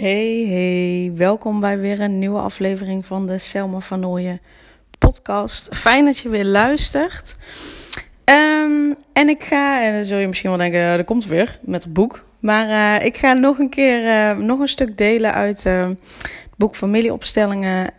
[0.00, 4.40] Hey, hey, welkom bij weer een nieuwe aflevering van de Selma van Nooyen
[4.98, 5.76] podcast.
[5.76, 7.36] Fijn dat je weer luistert.
[8.24, 11.58] Ehm, en ik ga, en dan zul je misschien wel denken, er eh, komt weer
[11.62, 12.26] met het boek.
[12.38, 15.96] Maar uh, ik ga nog een keer, uh, nog een stuk delen uit het
[16.56, 17.90] boek Familieopstellingen,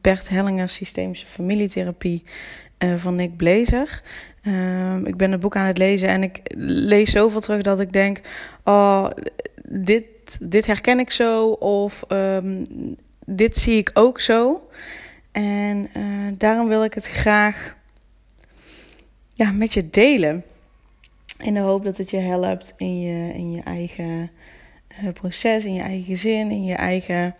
[0.00, 2.22] Bert Hellinger, Systemische Familietherapie
[2.96, 4.02] van Nick Blazer.
[4.42, 7.92] Ehm, ik ben het boek aan het lezen en ik lees zoveel terug dat ik
[7.92, 8.20] denk,
[8.64, 9.10] oh,
[9.68, 10.04] dit
[10.42, 12.64] dit herken ik zo of um,
[13.26, 14.68] dit zie ik ook zo.
[15.32, 17.76] En uh, daarom wil ik het graag
[19.34, 20.44] ja, met je delen.
[21.38, 24.30] In de hoop dat het je helpt in je, in je eigen
[25.02, 27.34] uh, proces, in je eigen gezin, in je eigen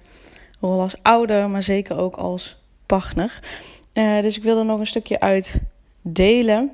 [0.60, 3.40] rol als ouder, maar zeker ook als partner.
[3.94, 5.60] Uh, dus ik wil er nog een stukje uit
[6.02, 6.70] delen.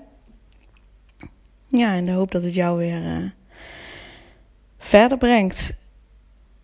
[1.68, 3.34] Ja, in de hoop dat het jou weer
[4.78, 5.76] verder brengt.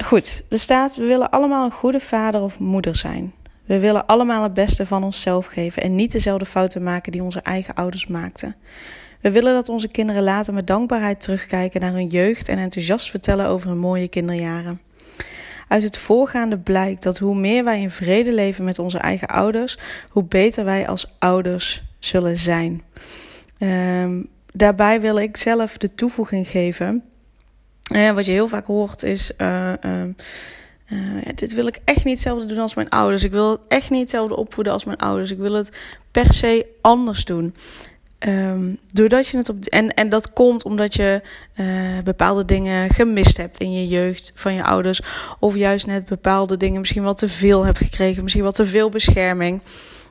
[0.04, 3.32] Goed, er staat: we willen allemaal een goede vader of moeder zijn.
[3.64, 7.40] We willen allemaal het beste van onszelf geven en niet dezelfde fouten maken die onze
[7.40, 8.56] eigen ouders maakten.
[9.20, 13.46] We willen dat onze kinderen later met dankbaarheid terugkijken naar hun jeugd en enthousiast vertellen
[13.46, 14.80] over hun mooie kinderjaren.
[15.68, 19.78] Uit het voorgaande blijkt dat hoe meer wij in vrede leven met onze eigen ouders,
[20.08, 22.82] hoe beter wij als ouders zullen zijn.
[23.58, 27.04] Um, daarbij wil ik zelf de toevoeging geven
[27.92, 29.30] uh, wat je heel vaak hoort is.
[29.38, 29.72] Uh,
[31.34, 33.24] dit wil ik echt niet hetzelfde doen als mijn ouders.
[33.24, 35.30] Ik wil echt niet hetzelfde opvoeden als mijn ouders.
[35.30, 35.76] Ik wil het
[36.10, 37.54] per se anders doen.
[38.18, 39.64] Um, doordat je het op.
[39.64, 41.22] En, en dat komt omdat je
[42.04, 45.00] bepaalde dingen gemist hebt in je jeugd van je ouders.
[45.38, 48.22] Of juist net bepaalde dingen misschien wel te veel hebt gekregen.
[48.22, 49.62] Misschien wel te veel bescherming.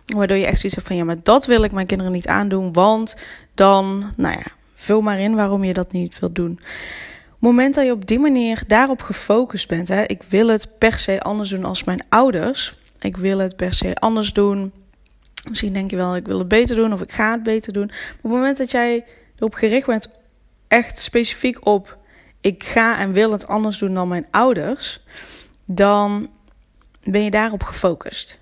[0.06, 2.74] Waardoor je echt zoiets hebt van ja, maar dat wil ik mijn kinderen niet aandoen.
[2.74, 3.16] Want
[3.54, 6.60] dan, nou ja, vul maar in waarom je dat niet wilt doen
[7.44, 11.22] moment dat je op die manier daarop gefocust bent, hè, ik wil het per se
[11.22, 12.78] anders doen als mijn ouders.
[13.00, 14.72] Ik wil het per se anders doen.
[15.50, 17.84] Misschien denk je wel, ik wil het beter doen of ik ga het beter doen.
[17.84, 19.06] Op het moment dat jij
[19.36, 20.08] erop gericht bent,
[20.68, 21.98] echt specifiek op,
[22.42, 25.04] ik ga en wil het anders doen dan mijn ouders,
[25.66, 26.30] dan
[27.04, 28.40] ben je daarop gefocust.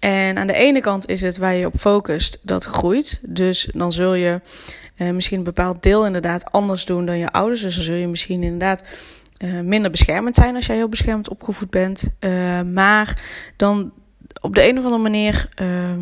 [0.00, 3.20] En aan de ene kant is het waar je op focust, dat groeit.
[3.22, 4.40] Dus dan zul je
[4.96, 7.60] uh, misschien een bepaald deel inderdaad anders doen dan je ouders.
[7.60, 8.84] Dus dan zul je misschien inderdaad
[9.38, 12.04] uh, minder beschermend zijn als jij heel beschermd opgevoed bent.
[12.20, 13.22] Uh, maar
[13.56, 13.92] dan
[14.40, 16.00] op de een of andere manier ehm,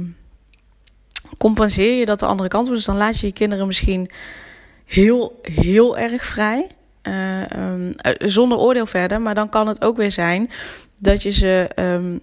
[1.38, 2.66] compenseer je dat de andere kant.
[2.66, 4.10] Dus dan laat je je kinderen misschien
[4.84, 6.66] heel, heel erg vrij.
[7.56, 9.20] Um, zonder oordeel verder.
[9.20, 10.50] Maar dan kan het ook weer zijn
[10.98, 12.20] dat je ze um,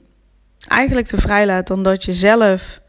[0.67, 2.81] eigenlijk te vrij laat dan dat je zelf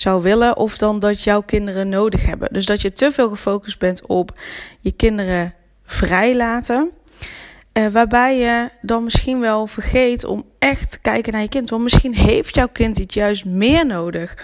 [0.00, 2.48] zou willen, of dan dat jouw kinderen nodig hebben.
[2.52, 4.38] Dus dat je te veel gefocust bent op
[4.80, 6.90] je kinderen vrijlaten.
[7.72, 11.70] Uh, waarbij je dan misschien wel vergeet om echt te kijken naar je kind.
[11.70, 14.36] Want misschien heeft jouw kind iets juist meer nodig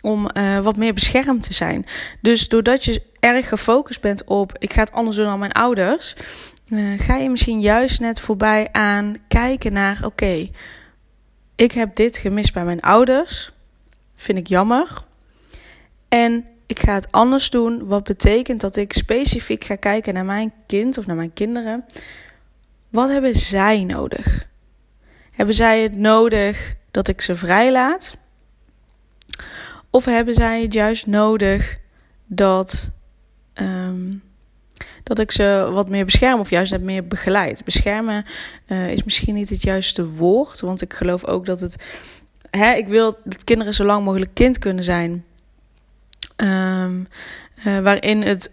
[0.00, 1.86] om uh, wat meer beschermd te zijn.
[2.20, 6.16] Dus doordat je erg gefocust bent op ik ga het anders doen dan mijn ouders,
[6.68, 10.48] uh, ga je misschien juist net voorbij aan kijken naar oké,
[11.56, 13.52] ik heb dit gemist bij mijn ouders.
[14.20, 15.04] Vind ik jammer.
[16.08, 17.86] En ik ga het anders doen.
[17.86, 21.84] Wat betekent dat ik specifiek ga kijken naar mijn kind of naar mijn kinderen.
[22.88, 24.48] Wat hebben zij nodig?
[25.30, 28.16] Hebben zij het nodig dat ik ze vrijlaat?
[29.90, 31.78] Of hebben zij het juist nodig
[32.26, 32.90] dat,
[33.54, 34.22] um,
[35.02, 37.64] dat ik ze wat meer bescherm of juist net meer begeleid?
[37.64, 38.24] Beschermen
[38.66, 41.76] uh, is misschien niet het juiste woord, want ik geloof ook dat het.
[42.50, 45.24] Hè, ik wil dat kinderen zo lang mogelijk kind kunnen zijn.
[46.36, 47.08] Um,
[47.66, 48.50] uh, waarin, het,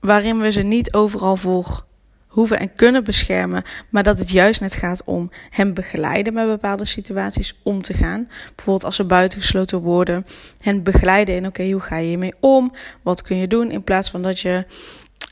[0.00, 1.84] waarin we ze niet overal voor
[2.26, 6.84] hoeven en kunnen beschermen, maar dat het juist net gaat om hen begeleiden met bepaalde
[6.84, 8.28] situaties om te gaan.
[8.54, 10.26] Bijvoorbeeld als ze buitengesloten worden,
[10.60, 12.72] hen begeleiden in oké, hoe ga je hiermee om?
[13.02, 13.70] Wat kun je doen?
[13.70, 14.64] In plaats van dat je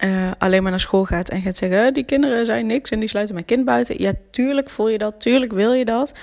[0.04, 3.08] uh, alleen maar naar school gaat en gaat zeggen: die kinderen zijn niks en die
[3.08, 4.00] sluiten mijn kind buiten.
[4.02, 6.14] Ja, tuurlijk voel je dat, tuurlijk wil je dat.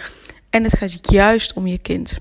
[0.52, 2.18] En het gaat juist om je kind.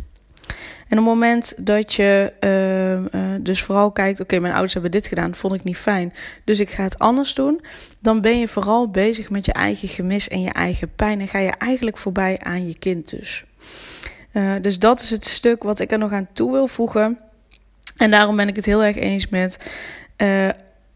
[0.89, 4.91] En op het moment dat je uh, uh, dus vooral kijkt, oké, mijn ouders hebben
[4.91, 6.13] dit gedaan, vond ik niet fijn,
[6.45, 7.61] dus ik ga het anders doen,
[7.99, 11.39] dan ben je vooral bezig met je eigen gemis en je eigen pijn en ga
[11.39, 13.45] je eigenlijk voorbij aan je kind dus.
[14.33, 17.19] Uh, dus dat is het stuk wat ik er nog aan toe wil voegen.
[17.97, 19.59] En daarom ben ik het heel erg eens met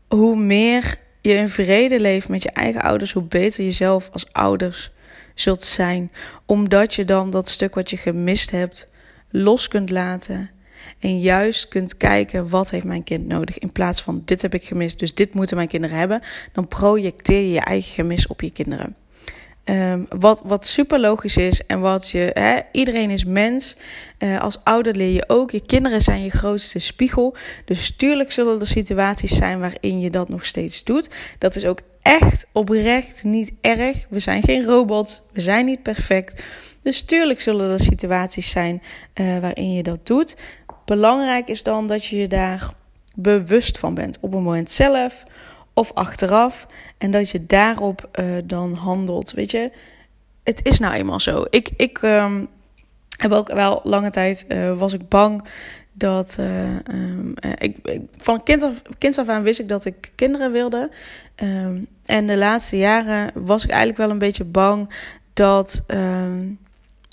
[0.09, 4.33] hoe meer je in vrede leeft met je eigen ouders, hoe beter je zelf als
[4.33, 4.91] ouders
[5.35, 6.13] zult zijn.
[6.47, 8.89] Omdat je dan dat stuk wat je gemist hebt
[9.31, 10.51] los kunt laten.
[10.99, 13.59] En juist kunt kijken wat heeft mijn kind nodig.
[13.59, 16.23] In plaats van dit heb ik gemist, dus dit moeten mijn kinderen hebben.
[16.53, 18.97] Dan projecteer je je eigen gemis op je kinderen.
[19.65, 23.77] Um, wat, wat super logisch is en wat je, iedereen is mens.
[24.19, 27.37] Uh, als ouder leer je ook, je kinderen zijn je grootste spiegel.
[27.65, 31.11] Dus tuurlijk zullen er situaties zijn waarin je dat nog steeds doet.
[31.39, 34.07] Dat is ook echt oprecht niet erg.
[34.09, 36.45] We zijn geen robots, we zijn niet perfect.
[36.83, 38.83] Dus tuurlijk zullen er situaties zijn
[39.15, 40.37] uh, waarin je dat doet.
[40.85, 42.73] Belangrijk is dan dat je je daar
[43.15, 44.17] bewust van bent.
[44.21, 45.25] Op het moment zelf
[45.73, 46.67] of achteraf.
[46.99, 49.33] En dat je daarop uh, dan handelt.
[49.33, 49.73] Weet je,
[50.43, 51.45] het is nou eenmaal zo.
[51.51, 52.49] Ik, ik um,
[53.17, 55.45] heb ook wel lange tijd uh, was ik bang
[55.95, 60.53] dat uh, um, ik, ik, van kind af, kind aan wist ik dat ik kinderen
[60.53, 60.91] wilde.
[61.43, 64.95] Um, en de laatste jaren was ik eigenlijk wel een beetje bang
[65.33, 65.85] dat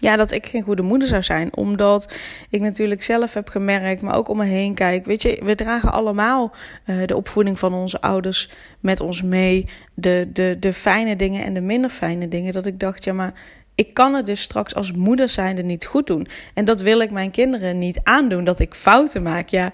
[0.01, 1.56] ja, dat ik geen goede moeder zou zijn.
[1.56, 2.13] Omdat
[2.50, 5.06] ik natuurlijk zelf heb gemerkt, maar ook om me heen kijk.
[5.06, 6.51] Weet je, we dragen allemaal
[6.86, 8.50] uh, de opvoeding van onze ouders
[8.80, 9.68] met ons mee.
[9.94, 12.54] De, de, de fijne dingen en de minder fijne dingen.
[12.54, 13.33] Dat ik dacht, ja, maar
[13.75, 16.27] ik kan het dus straks als moeder zijnde niet goed doen.
[16.53, 19.50] En dat wil ik mijn kinderen niet aandoen, dat ik fouten maak.
[19.50, 19.71] Ja,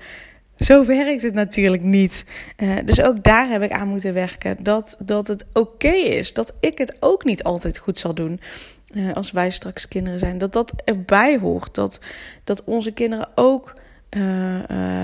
[0.57, 2.25] zo werkt het natuurlijk niet.
[2.57, 4.57] Uh, dus ook daar heb ik aan moeten werken.
[4.59, 6.33] Dat, dat het oké is.
[6.33, 8.39] Dat ik het ook niet altijd goed zal doen.
[8.93, 10.37] Uh, als wij straks kinderen zijn.
[10.37, 11.75] Dat dat erbij hoort.
[11.75, 11.99] Dat,
[12.43, 13.73] dat onze kinderen ook
[14.17, 14.59] uh,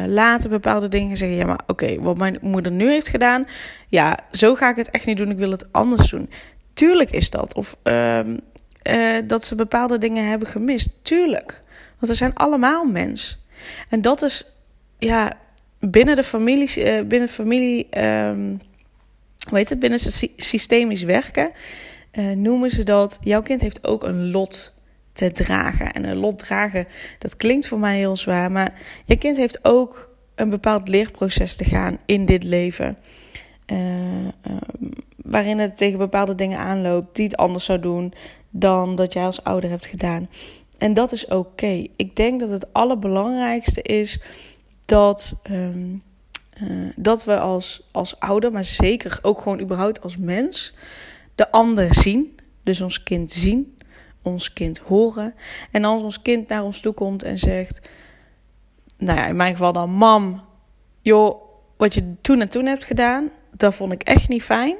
[0.07, 1.37] later bepaalde dingen zeggen.
[1.37, 3.45] Ja, maar oké, wat mijn moeder nu heeft gedaan.
[3.87, 5.31] Ja, zo ga ik het echt niet doen.
[5.31, 6.29] Ik wil het anders doen.
[6.73, 7.53] Tuurlijk is dat.
[7.53, 7.77] Of
[8.83, 10.95] ehm, dat ze bepaalde dingen hebben gemist.
[11.01, 11.61] Tuurlijk.
[11.99, 13.45] Want we zijn allemaal mens.
[13.89, 14.53] En dat is
[14.99, 15.33] ja,
[15.79, 18.59] binnen de familie, uh, binnen familie, um,
[19.49, 19.99] hoe heet het, binnen
[20.37, 21.51] systemisch werken,
[22.11, 23.19] uh, noemen ze dat.
[23.21, 24.73] Jouw kind heeft ook een lot
[25.13, 25.91] te dragen.
[25.91, 26.87] En een lot dragen,
[27.19, 31.63] dat klinkt voor mij heel zwaar, maar je kind heeft ook een bepaald leerproces te
[31.63, 32.97] gaan in dit leven.
[33.67, 34.27] Uh,
[35.15, 38.13] waarin het tegen bepaalde dingen aanloopt die het anders zou doen
[38.55, 40.29] dan dat jij als ouder hebt gedaan.
[40.77, 41.87] En dat is oké.
[41.95, 44.21] Ik denk dat het allerbelangrijkste is
[44.85, 46.03] dat, um,
[46.61, 50.73] uh, dat we als, als ouder, maar zeker ook gewoon überhaupt als mens,
[51.35, 52.39] de ander zien.
[52.63, 53.77] Dus ons kind zien,
[54.21, 55.33] ons kind horen.
[55.71, 57.89] En als ons kind naar ons toe komt en zegt,
[58.97, 60.41] nou ja, in mijn geval dan, mam,
[61.01, 61.41] joh,
[61.77, 64.75] wat je toen en toen hebt gedaan, dat vond ik echt niet fijn.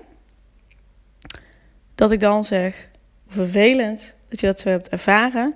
[1.95, 2.89] Dat ik dan zeg,
[3.33, 5.55] vervelend dat je dat zo hebt ervaren.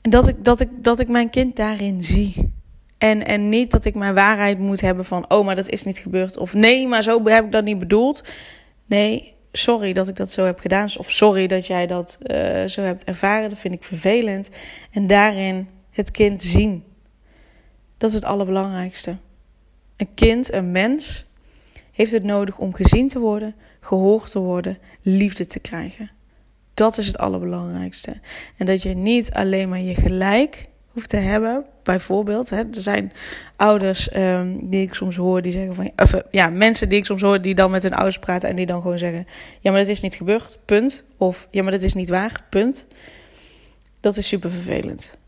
[0.00, 2.52] En dat ik, dat ik, dat ik mijn kind daarin zie.
[2.98, 5.98] En, en niet dat ik mijn waarheid moet hebben van, oh, maar dat is niet
[5.98, 6.36] gebeurd.
[6.36, 8.22] Of nee, maar zo heb ik dat niet bedoeld.
[8.86, 10.88] Nee, sorry dat ik dat zo heb gedaan.
[10.98, 13.48] Of sorry dat jij dat uh, zo hebt ervaren.
[13.48, 14.50] Dat vind ik vervelend.
[14.90, 16.84] En daarin het kind zien.
[17.96, 19.16] Dat is het allerbelangrijkste.
[19.96, 21.26] Een kind, een mens,
[21.92, 23.54] heeft het nodig om gezien te worden,
[23.86, 26.10] gehoord te worden, liefde te krijgen.
[26.74, 28.20] Dat is het allerbelangrijkste.
[28.56, 31.64] En dat je niet alleen maar je gelijk hoeft te hebben.
[31.82, 33.12] Bijvoorbeeld, hè, er zijn
[33.56, 36.22] ouders um, die ik soms hoor die zeggen van.
[36.30, 38.82] Ja, mensen die ik soms hoor die dan met hun ouders praten en die dan
[38.82, 39.26] gewoon zeggen:
[39.60, 41.04] Ja, maar dat is niet gebeurd, punt.
[41.16, 42.86] Of ja, maar dat is niet waar, punt.
[44.00, 45.18] Dat is super vervelend.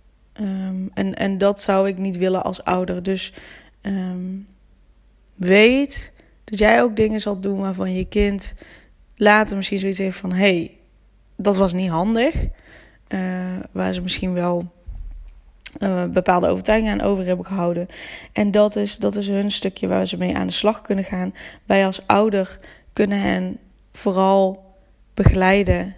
[0.41, 3.03] Um, en, en dat zou ik niet willen als ouder.
[3.03, 3.33] Dus
[3.83, 4.47] um,
[5.35, 6.13] weet
[6.51, 8.55] dat jij ook dingen zal doen waarvan je kind
[9.17, 10.77] later misschien zoiets heeft van: hé, hey,
[11.37, 12.49] dat was niet handig.
[13.09, 14.73] Uh, waar ze misschien wel
[15.79, 17.89] uh, bepaalde overtuigingen aan over hebben gehouden.
[18.33, 21.35] En dat is, dat is hun stukje waar ze mee aan de slag kunnen gaan.
[21.67, 22.59] Wij als ouder
[22.93, 23.59] kunnen hen
[23.93, 24.75] vooral
[25.15, 25.95] begeleiden.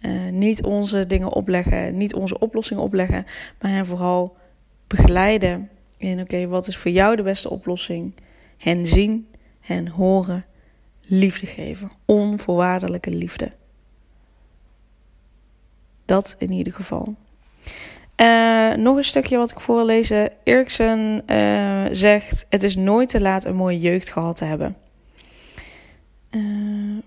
[0.00, 3.24] Uh, niet onze dingen opleggen, niet onze oplossingen opleggen,
[3.60, 4.36] maar hen vooral
[4.86, 8.14] begeleiden in oké, wat is voor jou de beste oplossing?
[8.58, 9.26] Hen zien,
[9.62, 10.44] hen horen,
[11.00, 13.52] liefde geven, onvoorwaardelijke liefde.
[16.04, 17.14] Dat in ieder geval.
[18.16, 20.30] Uh, nog een stukje wat ik voorlezen.
[20.44, 24.76] Eriksen uh, zegt: Het is nooit te laat een mooie jeugd gehad te hebben.
[26.30, 27.02] Uh,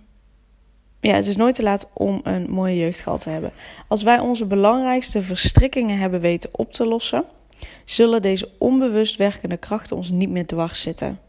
[1.00, 3.52] ja, het is nooit te laat om een mooie jeugd gehad te hebben.
[3.88, 7.24] Als wij onze belangrijkste verstrikkingen hebben weten op te lossen,
[7.86, 11.20] zullen deze onbewust werkende krachten ons niet meer dwars zitten.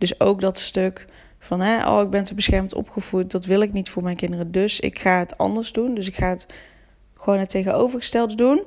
[0.00, 1.06] Dus ook dat stuk
[1.38, 4.52] van, hè, oh, ik ben te beschermd opgevoed, dat wil ik niet voor mijn kinderen,
[4.52, 5.94] dus ik ga het anders doen.
[5.94, 6.46] Dus ik ga het
[7.14, 8.62] gewoon het tegenovergestelde doen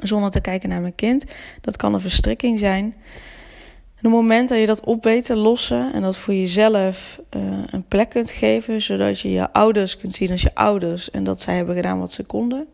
[0.00, 1.24] zonder te kijken naar mijn kind.
[1.60, 2.84] Dat kan een verstrikking zijn.
[2.84, 7.20] En op het moment dat je dat op weet te lossen en dat voor jezelf
[7.36, 11.24] uh, een plek kunt geven, zodat je je ouders kunt zien als je ouders en
[11.24, 12.66] dat zij hebben gedaan wat ze konden,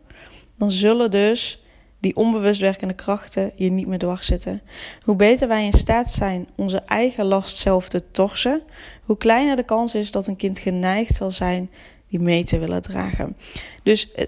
[0.57, 1.64] dan zullen dus
[2.05, 4.61] die onbewust werkende krachten je niet meer dwars zitten.
[5.03, 8.61] Hoe beter wij in staat zijn onze eigen last zelf te torsen,
[9.03, 11.69] hoe kleiner de kans is dat een kind geneigd zal zijn
[12.09, 13.35] die mee te willen dragen.
[13.83, 14.25] Dus eh,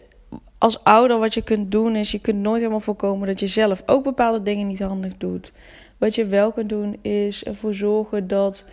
[0.57, 3.83] als ouder wat je kunt doen is, je kunt nooit helemaal voorkomen dat je zelf
[3.85, 5.51] ook bepaalde dingen niet handig doet.
[5.97, 8.65] Wat je wel kunt doen is ervoor zorgen dat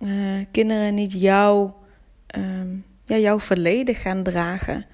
[0.00, 0.10] uh,
[0.50, 1.70] kinderen niet jou,
[2.38, 2.44] uh,
[3.04, 4.86] ja, jouw verleden gaan dragen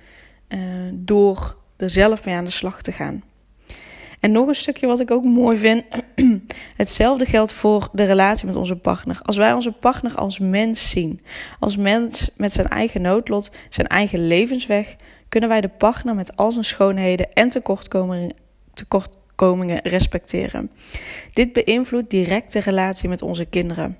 [0.49, 0.59] uh,
[0.93, 3.23] door er zelf mee aan de slag te gaan.
[4.21, 5.85] En nog een stukje wat ik ook mooi vind.
[6.77, 9.21] Hetzelfde geldt voor de relatie met onze partner.
[9.23, 11.21] Als wij onze partner als mens zien,
[11.59, 14.97] als mens met zijn eigen noodlot, zijn eigen levensweg,
[15.29, 17.49] kunnen wij de partner met al zijn schoonheden en
[18.75, 20.71] tekortkomingen, respecteren.
[21.33, 23.99] Dit beïnvloedt direct de relatie met onze kinderen.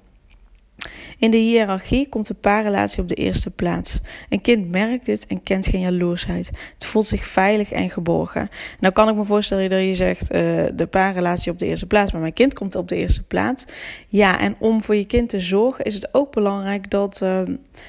[1.21, 4.01] In de hiërarchie komt de paarrelatie op de eerste plaats.
[4.29, 6.51] Een kind merkt dit en kent geen jaloersheid.
[6.75, 8.49] Het voelt zich veilig en geborgen.
[8.79, 12.13] Nou kan ik me voorstellen dat je zegt uh, de paarrelatie op de eerste plaats,
[12.13, 13.65] maar mijn kind komt op de eerste plaats.
[14.09, 17.43] Ja, en om voor je kind te zorgen is het ook belangrijk dat, uh,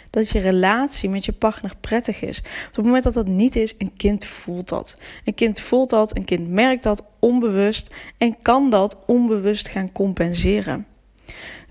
[0.09, 2.37] dat je relatie met je partner prettig is.
[2.69, 4.97] Op het moment dat dat niet is, een kind voelt dat.
[5.25, 10.85] Een kind voelt dat, een kind merkt dat onbewust en kan dat onbewust gaan compenseren.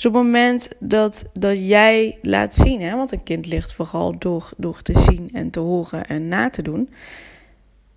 [0.01, 4.19] Dus op het moment dat, dat jij laat zien, hè, want een kind ligt vooral
[4.19, 6.91] door, door te zien en te horen en na te doen.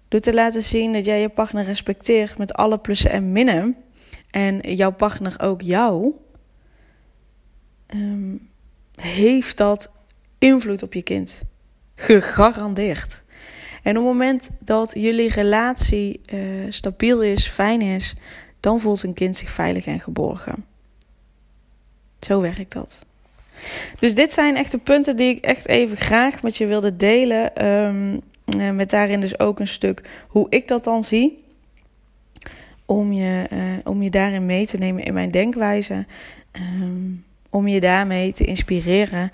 [0.07, 3.75] Door te laten zien dat jij je partner respecteert met alle plussen en minnen.
[4.31, 6.11] En jouw partner ook jou.
[7.95, 8.49] Um,
[8.95, 9.91] heeft dat
[10.37, 11.41] invloed op je kind.
[11.95, 13.23] Gegarandeerd.
[13.83, 18.15] En op het moment dat jullie relatie uh, stabiel is, fijn is,
[18.59, 20.71] dan voelt een kind zich veilig en geborgen.
[22.25, 23.05] Zo werkt dat.
[23.99, 27.65] Dus dit zijn echt de punten die ik echt even graag met je wilde delen.
[27.65, 28.21] Um,
[28.75, 31.43] met daarin dus ook een stuk hoe ik dat dan zie.
[32.85, 36.05] Om je, uh, om je daarin mee te nemen in mijn denkwijze.
[36.81, 39.31] Um, om je daarmee te inspireren.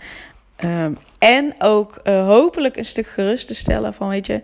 [0.65, 4.41] Um, en ook uh, hopelijk een stuk gerust te stellen van weet je.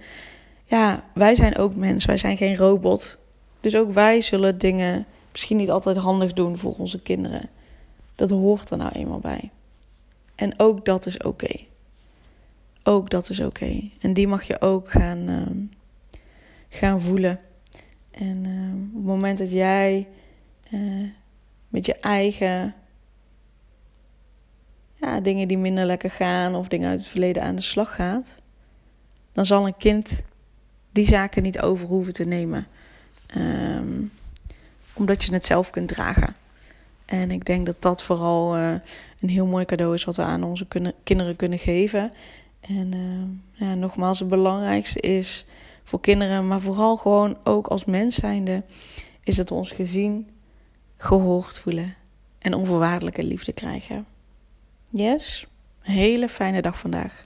[0.65, 2.05] Ja, wij zijn ook mens.
[2.05, 3.19] Wij zijn geen robot.
[3.61, 7.49] Dus ook wij zullen dingen misschien niet altijd handig doen voor onze kinderen.
[8.15, 9.51] Dat hoort er nou eenmaal bij.
[10.35, 11.55] En ook dat is oké.
[12.83, 13.89] Ook dat is oké.
[14.01, 15.47] En die mag je ook gaan, uh,
[16.69, 17.39] gaan voelen.
[18.11, 20.07] En uh, op het moment dat jij
[20.73, 21.09] uh,
[21.67, 22.75] met je eigen
[24.95, 28.41] ja, dingen die minder lekker gaan of dingen uit het verleden aan de slag gaat,
[29.31, 30.23] dan zal een kind
[30.91, 32.67] die zaken niet over hoeven te nemen.
[33.37, 34.11] Um,
[34.93, 36.35] omdat je het zelf kunt dragen.
[37.05, 38.71] En ik denk dat dat vooral uh,
[39.19, 40.67] een heel mooi cadeau is wat we aan onze
[41.03, 42.11] kinderen kunnen geven.
[42.59, 45.45] En uh, ja, nogmaals, het belangrijkste is
[45.83, 48.63] voor kinderen, maar vooral gewoon ook als mens zijnde,
[49.23, 50.29] is dat we ons gezien,
[50.97, 51.95] gehoord voelen
[52.39, 54.05] en onvoorwaardelijke liefde krijgen.
[54.89, 55.47] Yes,
[55.79, 57.24] hele fijne dag vandaag.